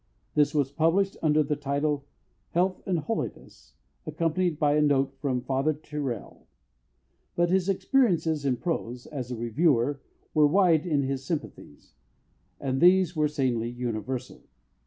This 0.33 0.55
was 0.55 0.71
published 0.71 1.15
under 1.21 1.43
the 1.43 1.55
title 1.55 1.93
of 1.93 2.03
Health 2.55 2.81
and 2.87 2.97
Holiness, 2.97 3.75
accompanied 4.03 4.57
by 4.57 4.75
a 4.75 4.81
Note 4.81 5.13
from 5.21 5.41
Father 5.41 5.73
Tyrrell. 5.75 6.47
But 7.35 7.51
his 7.51 7.69
experiences 7.69 8.43
in 8.43 8.57
prose, 8.57 9.05
as 9.05 9.29
a 9.29 9.35
reviewer, 9.37 10.01
were 10.33 10.47
wide 10.47 10.87
as 10.87 11.03
his 11.03 11.23
sympathies, 11.23 11.93
and 12.59 12.81
these 12.81 13.15
were 13.15 13.27
sanely 13.27 13.69
universal. 13.69 14.41